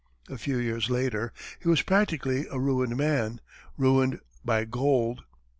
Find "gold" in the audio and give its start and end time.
4.65-5.21